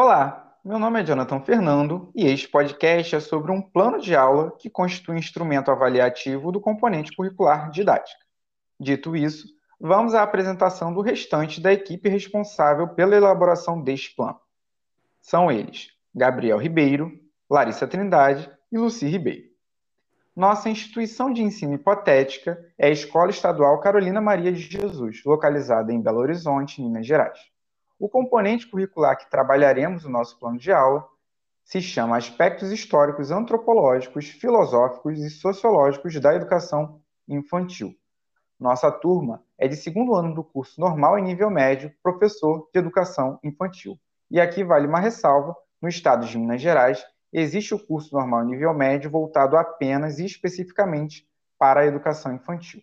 [0.00, 4.56] Olá, meu nome é Jonathan Fernando e este podcast é sobre um plano de aula
[4.56, 8.24] que constitui um instrumento avaliativo do componente curricular didática.
[8.78, 9.48] Dito isso,
[9.80, 14.38] vamos à apresentação do restante da equipe responsável pela elaboração deste plano.
[15.20, 17.10] São eles Gabriel Ribeiro,
[17.50, 19.48] Larissa Trindade e Luci Ribeiro.
[20.36, 26.00] Nossa instituição de ensino hipotética é a Escola Estadual Carolina Maria de Jesus, localizada em
[26.00, 27.57] Belo Horizonte, Minas Gerais.
[27.98, 31.04] O componente curricular que trabalharemos no nosso plano de aula
[31.64, 37.92] se chama Aspectos Históricos, Antropológicos, Filosóficos e Sociológicos da Educação Infantil.
[38.58, 43.40] Nossa turma é de segundo ano do curso normal e nível médio, professor de Educação
[43.42, 43.98] Infantil.
[44.30, 48.72] E aqui vale uma ressalva: no estado de Minas Gerais, existe o curso normal nível
[48.72, 51.28] médio voltado apenas e especificamente
[51.58, 52.80] para a educação infantil.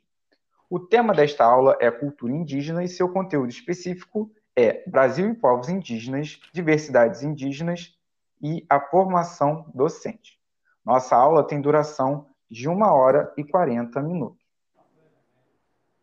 [0.70, 5.70] O tema desta aula é cultura indígena e seu conteúdo específico é Brasil e povos
[5.70, 7.94] indígenas, diversidades indígenas
[8.42, 10.40] e a formação docente.
[10.84, 14.46] Nossa aula tem duração de 1 hora e 40 minutos.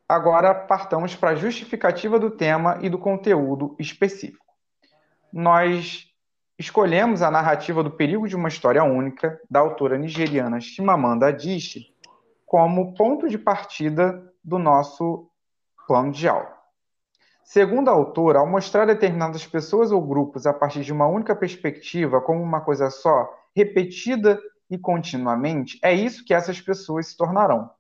[0.09, 4.45] Agora partamos para a justificativa do tema e do conteúdo específico.
[5.33, 6.07] Nós
[6.59, 11.95] escolhemos a narrativa do perigo de uma história única, da autora nigeriana Chimamanda Adichie,
[12.45, 15.31] como ponto de partida do nosso
[15.87, 16.62] plano de aula.
[17.45, 22.21] Segundo a autora, ao mostrar determinadas pessoas ou grupos a partir de uma única perspectiva,
[22.21, 24.41] como uma coisa só, repetida
[24.71, 27.71] e continuamente, é isso que essas pessoas se tornarão.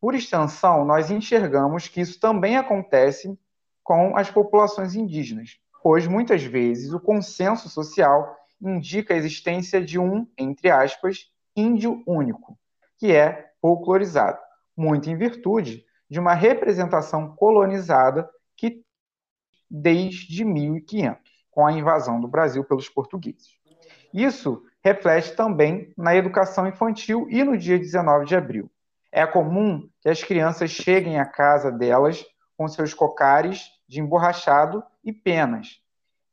[0.00, 3.38] Por extensão, nós enxergamos que isso também acontece
[3.82, 10.26] com as populações indígenas pois muitas vezes o consenso social indica a existência de um,
[10.36, 12.58] entre aspas, índio único,
[12.98, 14.38] que é folclorizado,
[14.76, 18.84] muito em virtude de uma representação colonizada que
[19.70, 23.58] desde 1500, com a invasão do Brasil pelos portugueses.
[24.12, 28.70] Isso reflete também na educação infantil e no dia 19 de abril.
[29.10, 32.24] É comum que as crianças cheguem à casa delas
[32.56, 35.80] com seus cocares de emborrachado e penas.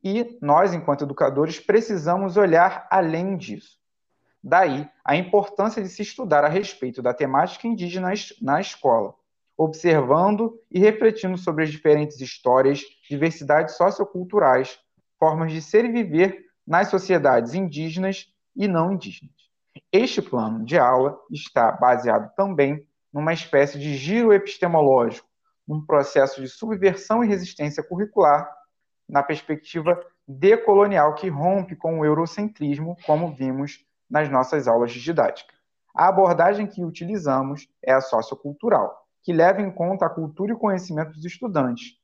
[0.03, 3.79] E nós, enquanto educadores, precisamos olhar além disso.
[4.43, 9.15] Daí a importância de se estudar a respeito da temática indígena na escola,
[9.57, 14.79] observando e refletindo sobre as diferentes histórias, diversidades socioculturais,
[15.17, 19.33] formas de ser e viver nas sociedades indígenas e não indígenas.
[19.91, 25.27] Este plano de aula está baseado também numa espécie de giro epistemológico,
[25.67, 28.49] num processo de subversão e resistência curricular
[29.07, 35.53] na perspectiva decolonial que rompe com o eurocentrismo, como vimos nas nossas aulas de didática.
[35.95, 41.13] A abordagem que utilizamos é a sociocultural, que leva em conta a cultura e conhecimento
[41.13, 41.99] dos estudantes,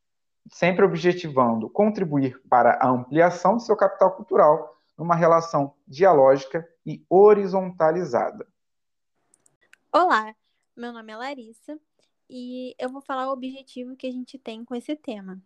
[0.52, 8.48] sempre objetivando contribuir para a ampliação de seu capital cultural numa relação dialógica e horizontalizada.
[9.94, 10.36] Olá,
[10.76, 11.80] meu nome é Larissa
[12.28, 15.40] e eu vou falar o objetivo que a gente tem com esse tema,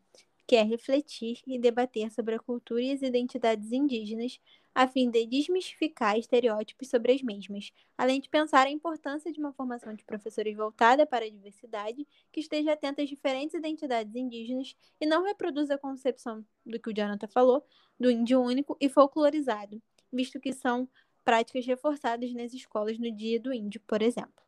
[0.47, 4.39] que é refletir e debater sobre a cultura e as identidades indígenas,
[4.73, 9.53] a fim de desmistificar estereótipos sobre as mesmas, além de pensar a importância de uma
[9.53, 15.05] formação de professores voltada para a diversidade, que esteja atenta às diferentes identidades indígenas e
[15.05, 17.65] não reproduza a concepção do que o Jonathan falou,
[17.97, 19.81] do índio único e folclorizado,
[20.11, 20.87] visto que são
[21.23, 24.45] práticas reforçadas nas escolas no Dia do Índio, por exemplo.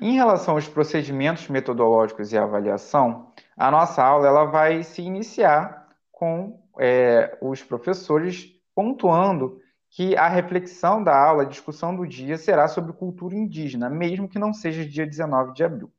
[0.00, 6.60] Em relação aos procedimentos metodológicos e avaliação, a nossa aula ela vai se iniciar com
[6.78, 9.60] é, os professores pontuando
[9.90, 14.38] que a reflexão da aula, a discussão do dia, será sobre cultura indígena, mesmo que
[14.38, 15.92] não seja dia 19 de abril.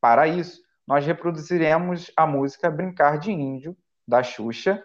[0.00, 3.76] Para isso, nós reproduziremos a música Brincar de Índio,
[4.06, 4.84] da Xuxa,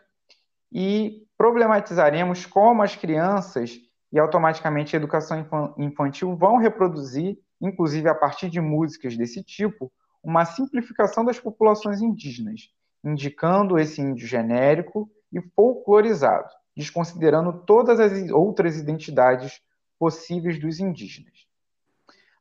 [0.71, 3.77] e problematizaremos como as crianças
[4.11, 5.45] e automaticamente a educação
[5.77, 9.91] infantil vão reproduzir inclusive a partir de músicas desse tipo,
[10.23, 12.71] uma simplificação das populações indígenas,
[13.03, 19.61] indicando esse índio genérico e folclorizado, desconsiderando todas as outras identidades
[19.99, 21.47] possíveis dos indígenas.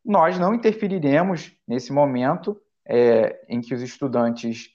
[0.04, 4.70] Nós não interferiremos nesse momento é, em que os estudantes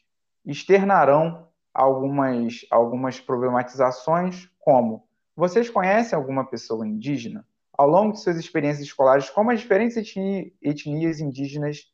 [0.45, 7.45] externarão algumas, algumas problematizações, como: vocês conhecem alguma pessoa indígena?
[7.77, 11.85] ao longo de suas experiências escolares, como as diferentes etnias indígenas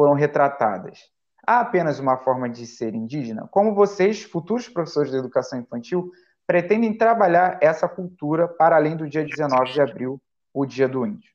[0.00, 1.10] foram retratadas.
[1.46, 3.46] Há apenas uma forma de ser indígena?
[3.50, 6.10] Como vocês, futuros professores de educação infantil,
[6.46, 10.18] pretendem trabalhar essa cultura para além do dia 19 de abril,
[10.54, 11.30] o Dia do Índio?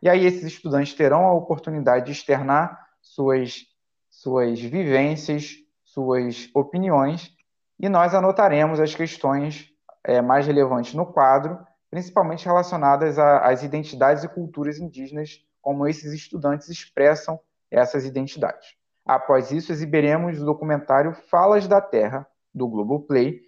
[0.00, 3.66] E aí esses estudantes terão a oportunidade de externar suas,
[4.08, 7.30] suas vivências, suas opiniões,
[7.78, 9.68] e nós anotaremos as questões
[10.02, 11.58] é, mais relevantes no quadro,
[11.90, 17.38] principalmente relacionadas às identidades e culturas indígenas, como esses estudantes expressam
[17.70, 18.76] essas identidades.
[19.04, 23.40] Após isso, exibiremos o documentário Falas da Terra, do Globoplay,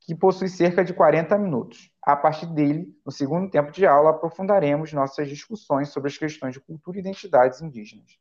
[0.00, 1.90] que possui cerca de 40 minutos.
[2.02, 6.60] A partir dele, no segundo tempo de aula, aprofundaremos nossas discussões sobre as questões de
[6.60, 8.18] cultura e identidades indígenas.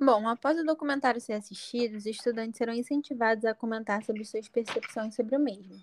[0.00, 5.16] Bom, após o documentário ser assistido, os estudantes serão incentivados a comentar sobre suas percepções
[5.16, 5.74] sobre o mesmo.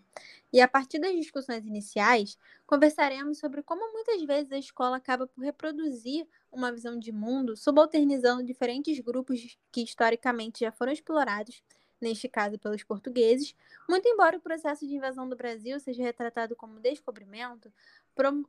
[0.53, 5.43] E a partir das discussões iniciais, conversaremos sobre como muitas vezes a escola acaba por
[5.43, 11.61] reproduzir uma visão de mundo, subalternizando diferentes grupos que historicamente já foram explorados,
[11.99, 13.53] neste caso pelos portugueses.
[13.89, 17.69] Muito embora o processo de invasão do Brasil seja retratado como descobrimento,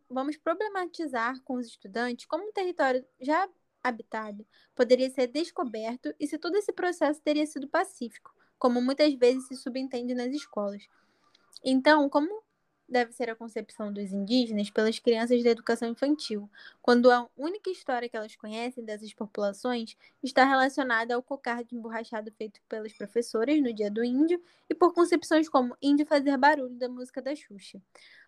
[0.08, 3.48] vamos problematizar com os estudantes como um território já
[3.86, 9.46] habitado poderia ser descoberto e se todo esse processo teria sido pacífico, como muitas vezes
[9.48, 10.88] se subentende nas escolas.
[11.64, 12.42] Então, como
[12.88, 16.48] deve ser a concepção dos indígenas pelas crianças da educação infantil,
[16.80, 22.30] quando a única história que elas conhecem dessas populações está relacionada ao cocar de emborrachado
[22.32, 24.40] feito pelas professoras no Dia do Índio
[24.70, 27.82] e por concepções como índio fazer barulho da música da Xuxa.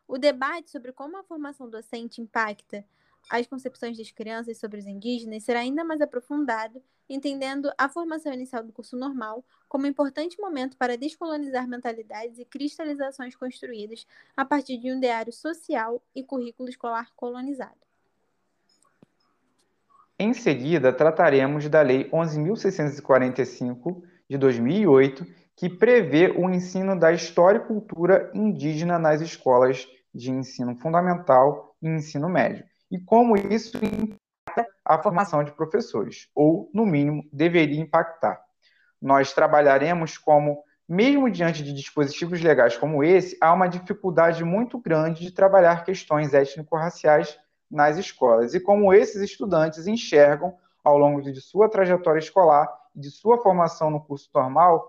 [0.07, 2.85] O debate sobre como a formação docente impacta
[3.31, 8.63] as concepções das crianças sobre os indígenas será ainda mais aprofundado, entendendo a formação inicial
[8.63, 14.07] do curso normal como um importante momento para descolonizar mentalidades e cristalizações construídas
[14.37, 17.77] a partir de um ideário social e currículo escolar colonizado.
[20.19, 25.25] Em seguida, trataremos da Lei 11.645 de 2008,
[25.55, 31.89] que prevê o ensino da história e cultura indígena nas escolas de ensino fundamental e
[31.89, 38.41] ensino médio e como isso impacta a formação de professores, ou, no mínimo, deveria impactar.
[39.01, 45.25] Nós trabalharemos como, mesmo diante de dispositivos legais como esse, há uma dificuldade muito grande
[45.25, 47.39] de trabalhar questões étnico-raciais
[47.71, 53.11] nas escolas, e como esses estudantes enxergam, ao longo de sua trajetória escolar e de
[53.11, 54.89] sua formação no curso normal,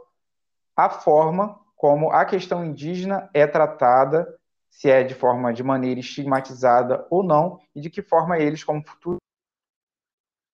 [0.75, 4.38] a forma como a questão indígena é tratada
[4.69, 8.86] se é de forma de maneira estigmatizada ou não, e de que forma eles, como
[8.86, 9.18] futuro,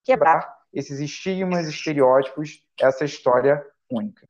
[0.03, 4.27] quebrar esses estigmas, estereótipos, essa história única.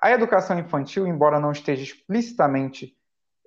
[0.00, 2.94] A educação infantil, embora não esteja explicitamente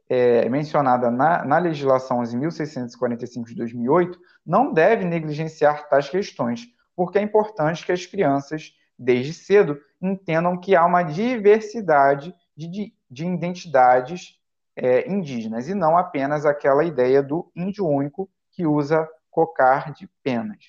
[0.10, 7.22] é, mencionada na, na legislação 11.645 de 2008, não deve negligenciar tais questões, porque é
[7.22, 14.39] importante que as crianças, desde cedo, entendam que há uma diversidade de, de, de identidades
[14.82, 20.64] é, indígenas, e não apenas aquela ideia do índio único que usa cocar de penas.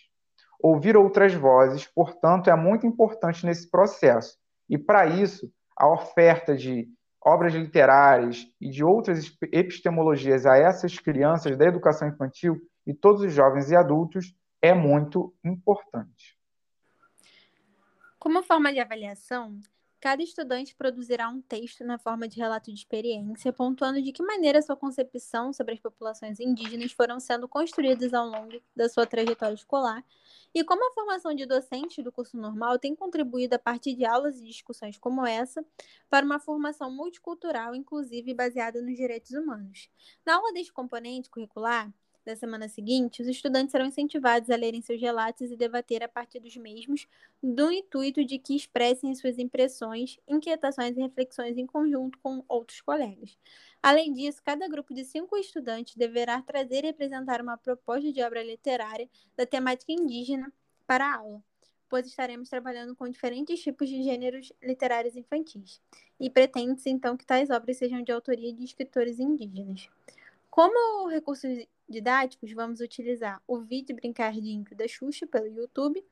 [0.60, 4.36] Ouvir outras vozes, portanto, é muito importante nesse processo.
[4.68, 6.88] E para isso, a oferta de
[7.22, 13.32] obras literárias e de outras epistemologias a essas crianças da educação infantil e todos os
[13.32, 16.36] jovens e adultos é muito importante.
[18.18, 19.58] Como forma de avaliação,
[20.00, 24.62] Cada estudante produzirá um texto na forma de relato de experiência, pontuando de que maneira
[24.62, 30.02] sua concepção sobre as populações indígenas foram sendo construídas ao longo da sua trajetória escolar
[30.54, 34.40] e como a formação de docentes do curso normal tem contribuído a partir de aulas
[34.40, 35.62] e discussões como essa
[36.08, 39.90] para uma formação multicultural, inclusive baseada nos direitos humanos.
[40.24, 41.92] Na aula deste componente curricular,
[42.24, 46.38] da semana seguinte, os estudantes serão incentivados a lerem seus relatos e debater a partir
[46.38, 47.06] dos mesmos,
[47.42, 53.38] do intuito de que expressem suas impressões, inquietações e reflexões em conjunto com outros colegas.
[53.82, 58.42] Além disso, cada grupo de cinco estudantes deverá trazer e apresentar uma proposta de obra
[58.42, 60.52] literária da temática indígena
[60.86, 61.42] para a aula,
[61.88, 65.80] pois estaremos trabalhando com diferentes tipos de gêneros literários infantis,
[66.18, 69.88] e pretende-se então que tais obras sejam de autoria de escritores indígenas.
[70.50, 76.02] Como recursos didáticos, vamos utilizar o vídeo Brincar de Índio da Xuxa pelo YouTube,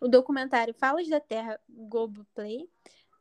[0.00, 2.66] o documentário Falas da Terra Globoplay,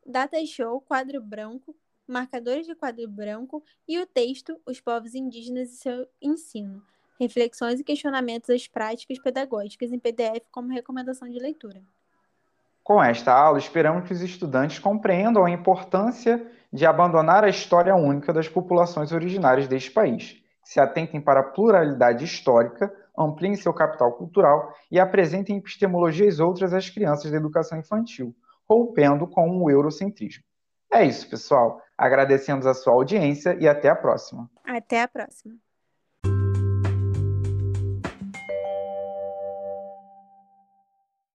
[0.05, 1.75] Data Show Quadro Branco,
[2.07, 6.81] Marcadores de Quadro Branco e o texto Os Povos Indígenas e seu Ensino,
[7.19, 11.81] reflexões e questionamentos das práticas pedagógicas em PDF como recomendação de leitura.
[12.81, 18.31] Com esta aula, esperamos que os estudantes compreendam a importância de abandonar a história única
[18.31, 20.38] das populações originárias deste país
[20.69, 26.87] se atentem para a pluralidade histórica, ampliem seu capital cultural e apresentem epistemologias outras às
[26.87, 28.35] crianças da educação infantil,
[28.69, 30.43] rompendo com o eurocentrismo.
[30.93, 31.81] É isso, pessoal.
[31.97, 34.47] Agradecemos a sua audiência e até a próxima.
[34.63, 35.55] Até a próxima.